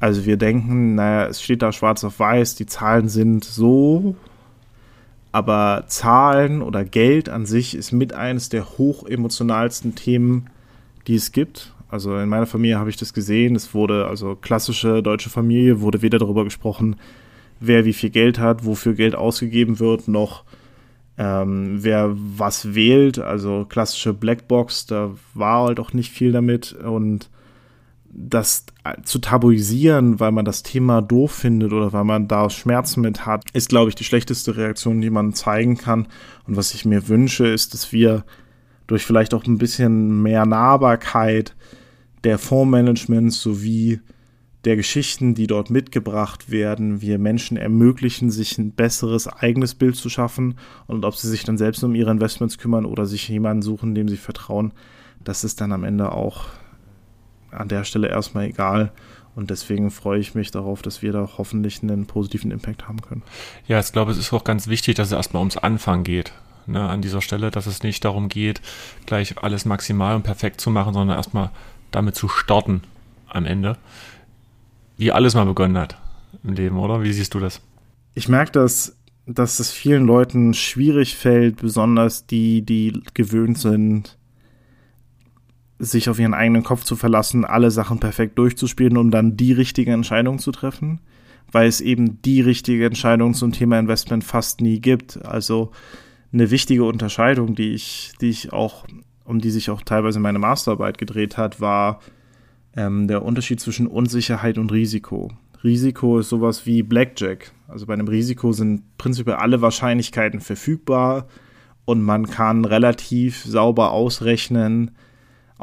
[0.00, 4.16] Also wir denken, naja, es steht da schwarz auf weiß, die Zahlen sind so
[5.34, 10.48] aber Zahlen oder Geld an sich ist mit eines der hochemotionalsten Themen,
[11.08, 11.74] die es gibt.
[11.88, 13.56] Also in meiner Familie habe ich das gesehen.
[13.56, 16.94] Es wurde, also klassische deutsche Familie, wurde weder darüber gesprochen,
[17.58, 20.44] wer wie viel Geld hat, wofür Geld ausgegeben wird, noch
[21.18, 23.18] ähm, wer was wählt.
[23.18, 26.74] Also klassische Blackbox, da war halt auch nicht viel damit.
[26.74, 27.28] Und
[28.16, 28.66] das
[29.02, 33.44] zu tabuisieren, weil man das Thema doof findet oder weil man da Schmerzen mit hat,
[33.52, 36.06] ist, glaube ich, die schlechteste Reaktion, die man zeigen kann.
[36.46, 38.24] Und was ich mir wünsche, ist, dass wir
[38.86, 41.56] durch vielleicht auch ein bisschen mehr Nahbarkeit
[42.22, 44.00] der Fondsmanagements sowie
[44.64, 50.08] der Geschichten, die dort mitgebracht werden, wir Menschen ermöglichen, sich ein besseres eigenes Bild zu
[50.08, 50.54] schaffen
[50.86, 54.08] und ob sie sich dann selbst um ihre Investments kümmern oder sich jemanden suchen, dem
[54.08, 54.72] sie vertrauen,
[55.22, 56.46] das ist dann am Ende auch
[57.54, 58.92] an der Stelle erstmal egal.
[59.34, 63.22] Und deswegen freue ich mich darauf, dass wir da hoffentlich einen positiven Impact haben können.
[63.66, 66.32] Ja, ich glaube, es ist auch ganz wichtig, dass es erstmal ums Anfang geht.
[66.66, 68.62] Ne, an dieser Stelle, dass es nicht darum geht,
[69.04, 71.50] gleich alles maximal und perfekt zu machen, sondern erstmal
[71.90, 72.82] damit zu starten
[73.28, 73.76] am Ende.
[74.96, 75.98] Wie alles mal begonnen hat
[76.42, 77.02] im Leben, oder?
[77.02, 77.60] Wie siehst du das?
[78.14, 84.16] Ich merke, dass, dass es vielen Leuten schwierig fällt, besonders die, die gewöhnt sind,
[85.78, 89.92] sich auf ihren eigenen Kopf zu verlassen, alle Sachen perfekt durchzuspielen, um dann die richtige
[89.92, 91.00] Entscheidung zu treffen,
[91.50, 95.24] weil es eben die richtige Entscheidung zum Thema Investment fast nie gibt.
[95.24, 95.72] Also
[96.32, 98.86] eine wichtige Unterscheidung, die ich, die ich auch,
[99.24, 102.00] um die sich auch teilweise meine Masterarbeit gedreht hat, war
[102.76, 105.30] ähm, der Unterschied zwischen Unsicherheit und Risiko.
[105.62, 107.52] Risiko ist sowas wie Blackjack.
[107.68, 111.26] Also bei einem Risiko sind prinzipiell alle Wahrscheinlichkeiten verfügbar
[111.84, 114.90] und man kann relativ sauber ausrechnen,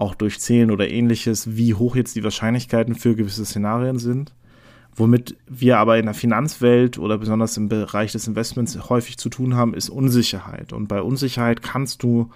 [0.02, 4.34] auch durch Zählen oder ähnliches, wie hoch jetzt die Wahrscheinlichkeiten für gewisse Szenarien sind.
[4.96, 9.56] Womit wir aber in der Finanzwelt oder besonders im Bereich des Investments häufig zu tun
[9.56, 10.74] haben, ist Unsicherheit.
[10.74, 12.32] Und bei Unsicherheit kannst du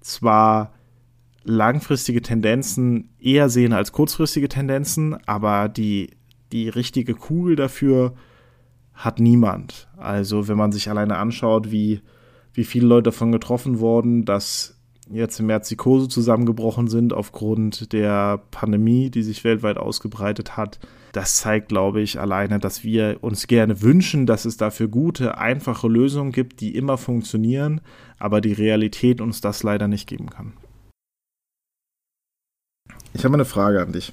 [0.00, 0.72] zwar
[1.42, 6.10] langfristige Tendenzen eher sehen als kurzfristige Tendenzen, aber die,
[6.52, 8.14] die richtige Kugel dafür
[8.94, 9.88] hat niemand.
[9.96, 12.00] Also wenn man sich alleine anschaut, wie,
[12.54, 14.77] wie viele Leute davon getroffen wurden, dass
[15.10, 20.78] jetzt im März die Kurse zusammengebrochen sind aufgrund der Pandemie, die sich weltweit ausgebreitet hat.
[21.12, 25.88] Das zeigt, glaube ich, alleine, dass wir uns gerne wünschen, dass es dafür gute, einfache
[25.88, 27.80] Lösungen gibt, die immer funktionieren,
[28.18, 30.52] aber die Realität uns das leider nicht geben kann.
[33.14, 34.12] Ich habe eine Frage an dich.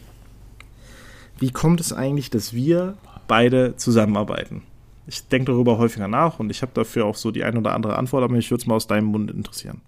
[1.38, 4.63] Wie kommt es eigentlich, dass wir beide zusammenarbeiten?
[5.08, 7.97] Ich denke darüber häufiger nach und ich habe dafür auch so die ein oder andere
[7.97, 9.81] Antwort, aber mich würde es mal aus deinem Mund interessieren.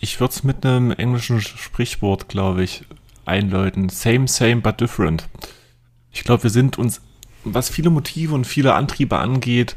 [0.00, 2.84] Ich würde es mit einem englischen Sprichwort, glaube ich,
[3.24, 3.88] einläuten.
[3.88, 5.28] Same, same, but different.
[6.12, 7.00] Ich glaube, wir sind uns,
[7.44, 9.76] was viele Motive und viele Antriebe angeht,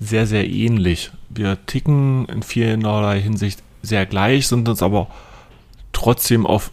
[0.00, 1.10] sehr, sehr ähnlich.
[1.28, 5.08] Wir ticken in vielerlei Hinsicht sehr gleich, sind uns aber
[5.92, 6.70] trotzdem auf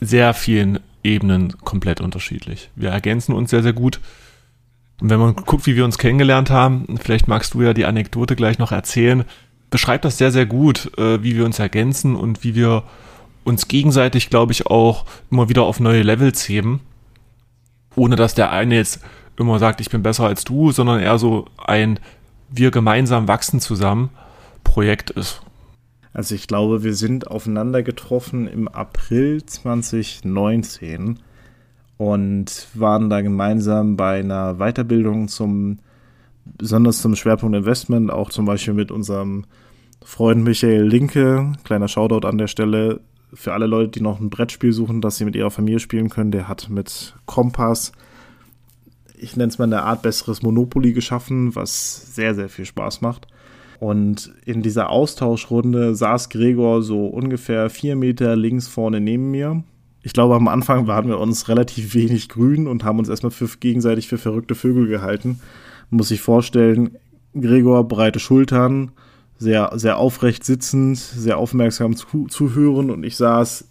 [0.00, 2.70] sehr vielen Ebenen komplett unterschiedlich.
[2.74, 4.00] Wir ergänzen uns sehr, sehr gut.
[5.00, 8.34] Und wenn man guckt, wie wir uns kennengelernt haben, vielleicht magst du ja die Anekdote
[8.34, 9.24] gleich noch erzählen,
[9.70, 12.82] beschreibt das sehr, sehr gut, äh, wie wir uns ergänzen und wie wir
[13.44, 16.80] uns gegenseitig, glaube ich, auch immer wieder auf neue Levels heben.
[17.94, 19.00] Ohne dass der eine jetzt
[19.38, 21.98] immer sagt, ich bin besser als du, sondern eher so ein
[22.48, 24.10] wir gemeinsam wachsen zusammen
[24.64, 25.42] Projekt ist.
[26.12, 31.18] Also ich glaube, wir sind aufeinander getroffen im April 2019
[31.98, 35.78] und waren da gemeinsam bei einer Weiterbildung zum
[36.58, 39.44] besonders zum Schwerpunkt Investment, auch zum Beispiel mit unserem
[40.04, 41.52] Freund Michael Linke.
[41.64, 43.00] Kleiner Shoutout an der Stelle
[43.32, 46.30] für alle Leute, die noch ein Brettspiel suchen, das sie mit ihrer Familie spielen können.
[46.30, 47.92] Der hat mit Kompass,
[49.18, 53.26] ich nenne es mal eine Art besseres Monopoly geschaffen, was sehr, sehr viel Spaß macht.
[53.78, 59.64] Und in dieser Austauschrunde saß Gregor so ungefähr vier Meter links vorne neben mir.
[60.02, 63.48] Ich glaube, am Anfang waren wir uns relativ wenig grün und haben uns erstmal für,
[63.58, 65.40] gegenseitig für verrückte Vögel gehalten
[65.90, 66.96] muss sich vorstellen,
[67.34, 68.92] Gregor breite Schultern,
[69.38, 73.64] sehr, sehr aufrecht sitzend, sehr aufmerksam zu, zuhören und ich saß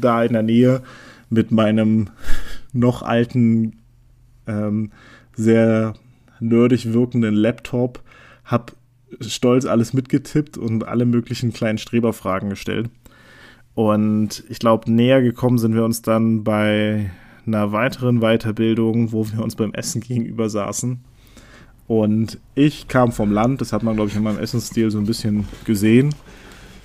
[0.00, 0.82] da in der Nähe
[1.30, 2.08] mit meinem
[2.72, 3.78] noch alten,
[4.46, 4.90] ähm,
[5.34, 5.94] sehr
[6.40, 8.02] nerdig wirkenden Laptop,
[8.44, 8.74] hab
[9.20, 12.88] stolz alles mitgetippt und alle möglichen kleinen Streberfragen gestellt.
[13.74, 17.10] Und ich glaube, näher gekommen sind wir uns dann bei
[17.46, 21.00] einer weiteren Weiterbildung, wo wir uns beim Essen gegenüber saßen.
[21.86, 25.06] Und ich kam vom Land, das hat man, glaube ich, in meinem Essensstil so ein
[25.06, 26.14] bisschen gesehen.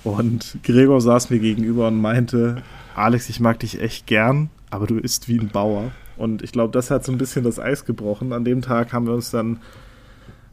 [0.04, 2.62] Und Gregor saß mir gegenüber und meinte,
[2.94, 5.92] Alex, ich mag dich echt gern, aber du isst wie ein Bauer.
[6.16, 8.32] Und ich glaube, das hat so ein bisschen das Eis gebrochen.
[8.32, 9.60] An dem Tag haben wir uns dann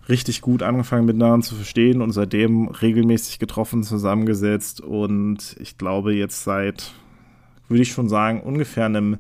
[0.08, 6.43] richtig gut angefangen miteinander zu verstehen und seitdem regelmäßig getroffen, zusammengesetzt und ich glaube jetzt
[6.43, 6.93] seit
[7.67, 9.17] würde ich schon sagen, ungefähr einem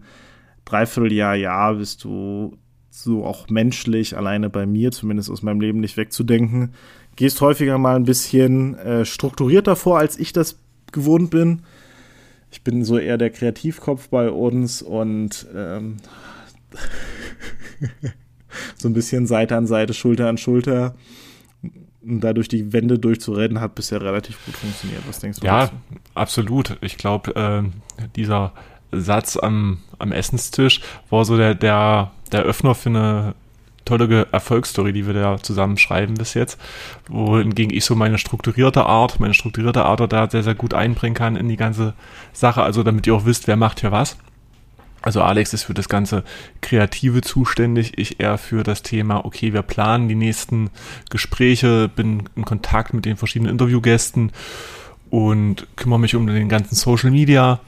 [0.65, 2.57] Dreivierteljahr, Jahr bist du
[3.03, 6.73] so auch menschlich, alleine bei mir, zumindest aus meinem Leben nicht wegzudenken.
[7.15, 10.59] Gehst häufiger mal ein bisschen äh, strukturierter vor, als ich das
[10.91, 11.61] gewohnt bin.
[12.51, 15.97] Ich bin so eher der Kreativkopf bei uns und ähm,
[18.77, 20.95] so ein bisschen Seite an Seite, Schulter an Schulter.
[22.01, 25.01] Und dadurch die Wände durchzurennen, hat bisher relativ gut funktioniert.
[25.07, 25.45] Was denkst du?
[25.45, 25.73] Ja, dazu?
[26.13, 26.77] absolut.
[26.81, 28.53] Ich glaube, äh, dieser
[28.91, 33.35] Satz am, am Essenstisch war so der, der, der Öffner für eine
[33.85, 36.59] tolle Erfolgsstory, die wir da zusammen schreiben bis jetzt,
[37.07, 41.35] wohingegen ich so meine strukturierte Art, meine strukturierte Art da sehr, sehr gut einbringen kann
[41.35, 41.93] in die ganze
[42.33, 44.17] Sache, also damit ihr auch wisst, wer macht hier was.
[45.03, 46.23] Also Alex ist für das ganze
[46.61, 50.71] Kreative zuständig, ich eher für das Thema, okay, wir planen die nächsten
[51.11, 54.31] Gespräche, bin in Kontakt mit den verschiedenen Interviewgästen
[55.11, 57.59] und kümmere mich um den ganzen Social Media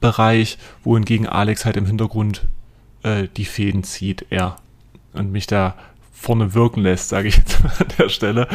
[0.00, 2.46] Bereich, wohingegen Alex halt im Hintergrund
[3.06, 4.56] äh, die Fäden zieht, er
[5.12, 5.76] und mich da
[6.12, 8.48] vorne wirken lässt, sage ich jetzt an der Stelle.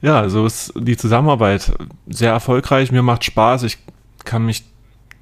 [0.00, 1.72] Ja, so ist die Zusammenarbeit
[2.06, 2.92] sehr erfolgreich.
[2.92, 3.64] Mir macht Spaß.
[3.64, 3.78] Ich
[4.24, 4.64] kann mich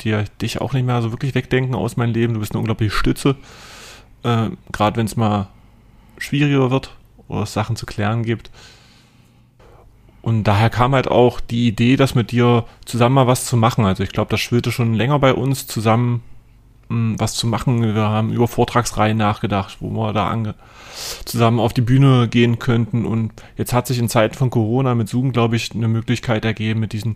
[0.00, 2.34] dir dich auch nicht mehr so wirklich wegdenken aus meinem Leben.
[2.34, 3.36] Du bist eine unglaubliche Stütze.
[4.24, 5.48] Äh, Gerade wenn es mal
[6.18, 6.94] schwieriger wird
[7.28, 8.50] oder es Sachen zu klären gibt.
[10.20, 13.84] Und daher kam halt auch die Idee, das mit dir zusammen mal was zu machen.
[13.84, 16.22] Also ich glaube, das schwirrte schon länger bei uns, zusammen
[16.94, 17.82] mh, hm, was zu machen.
[17.82, 20.54] Wir haben über Vortragsreihen nachgedacht, wo wir da
[21.24, 23.04] zusammen auf die Bühne gehen könnten.
[23.04, 26.80] Und jetzt hat sich in Zeiten von Corona mit Zoom, glaube ich, eine Möglichkeit ergeben,
[26.80, 27.14] mit diesem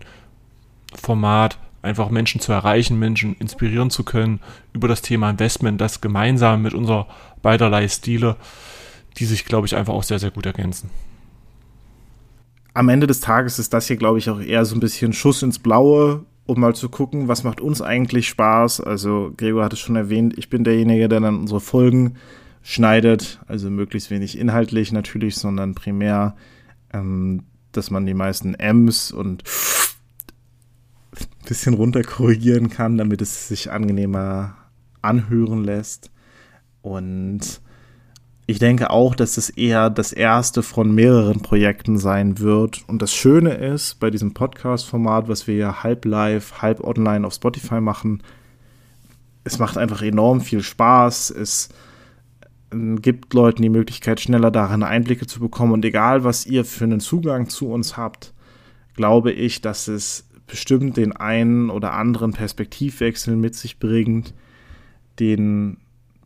[0.93, 4.41] Format einfach Menschen zu erreichen, Menschen inspirieren zu können
[4.73, 7.07] über das Thema Investment, das gemeinsam mit unserer
[7.41, 8.35] beiderlei Stile,
[9.17, 10.89] die sich, glaube ich, einfach auch sehr, sehr gut ergänzen
[12.79, 15.43] am Ende des Tages ist das hier, glaube ich, auch eher so ein bisschen Schuss
[15.43, 18.81] ins Blaue, um mal zu gucken, was macht uns eigentlich Spaß.
[18.81, 22.15] Also Gregor hat es schon erwähnt, ich bin derjenige, der dann unsere Folgen
[22.63, 26.35] schneidet, also möglichst wenig inhaltlich natürlich, sondern primär,
[26.91, 29.43] ähm, dass man die meisten M's und
[31.13, 34.57] ein bisschen runter korrigieren kann, damit es sich angenehmer
[35.03, 36.09] anhören lässt.
[36.81, 37.61] Und
[38.49, 42.83] ich denke auch, dass es eher das erste von mehreren Projekten sein wird.
[42.87, 47.35] Und das Schöne ist bei diesem Podcast-Format, was wir ja halb live, halb online auf
[47.35, 48.23] Spotify machen,
[49.43, 51.29] es macht einfach enorm viel Spaß.
[51.29, 51.69] Es
[52.71, 55.73] ähm, gibt Leuten die Möglichkeit, schneller darin Einblicke zu bekommen.
[55.73, 58.33] Und egal, was ihr für einen Zugang zu uns habt,
[58.95, 64.33] glaube ich, dass es bestimmt den einen oder anderen Perspektivwechsel mit sich bringt,
[65.19, 65.77] den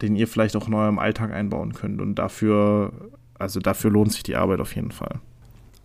[0.04, 2.02] den ihr vielleicht auch in eurem Alltag einbauen könnt.
[2.02, 2.92] Und dafür,
[3.40, 5.20] also dafür lohnt sich die Arbeit auf jeden Fall.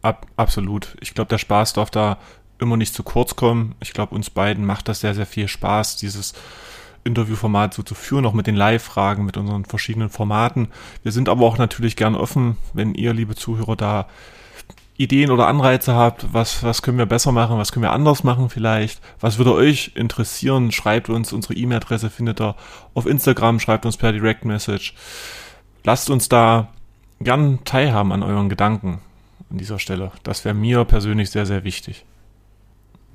[0.03, 0.97] Ab, absolut.
[1.01, 2.19] Ich glaube, der Spaß darf da
[2.59, 3.77] immer nicht zu kurz kommen.
[3.81, 6.35] Ich glaube, uns beiden macht das sehr, sehr viel Spaß, dieses
[7.05, 10.69] Interviewformat so zu führen, auch mit den Live-Fragen, mit unseren verschiedenen Formaten.
[11.05, 14.09] Wir sind aber auch natürlich gern offen, wenn ihr, liebe Zuhörer, da
[14.99, 18.51] Ideen oder Anreize habt, was, was können wir besser machen, was können wir anders machen
[18.51, 22.57] vielleicht, was würde euch interessieren, schreibt uns, unsere E-Mail-Adresse findet ihr
[22.95, 24.95] auf Instagram, schreibt uns per Direct Message.
[25.85, 26.69] Lasst uns da
[27.21, 29.01] gern teilhaben an euren Gedanken
[29.51, 30.11] an dieser Stelle.
[30.25, 32.05] Das wäre mir persönlich sehr, sehr wichtig.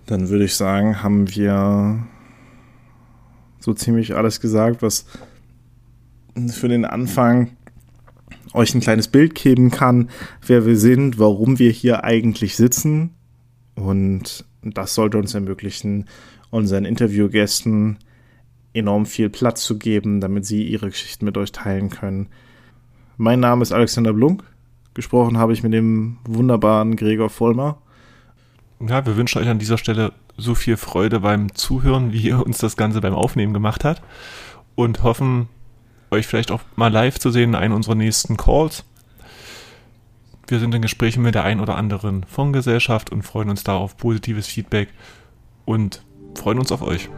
[0.05, 1.99] Dann würde ich sagen, haben wir
[3.59, 5.05] so ziemlich alles gesagt, was
[6.47, 7.57] für den Anfang
[8.53, 10.09] euch ein kleines Bild geben kann,
[10.45, 13.11] wer wir sind, warum wir hier eigentlich sitzen.
[13.75, 16.05] Und das sollte uns ermöglichen,
[16.49, 17.97] unseren Interviewgästen
[18.73, 22.27] enorm viel Platz zu geben, damit sie ihre Geschichten mit euch teilen können.
[23.17, 24.43] Mein Name ist Alexander Blunk.
[24.93, 27.77] Gesprochen habe ich mit dem wunderbaren Gregor Vollmer.
[28.79, 32.57] Ja, wir wünschen euch an dieser Stelle so viel Freude beim Zuhören, wie ihr uns
[32.57, 34.01] das Ganze beim Aufnehmen gemacht hat
[34.75, 35.47] und hoffen,
[36.13, 38.83] euch vielleicht auch mal live zu sehen in einem unserer nächsten Calls.
[40.47, 43.97] Wir sind in Gesprächen mit der ein oder anderen Fondsgesellschaft und freuen uns da auf
[43.97, 44.89] positives Feedback
[45.65, 46.03] und
[46.35, 47.09] freuen uns auf euch.